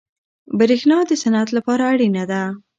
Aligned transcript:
برښنا 0.59 0.97
د 1.09 1.11
صنعت 1.23 1.49
لپاره 1.57 1.83
اړینه 1.93 2.23
ده. 2.31 2.43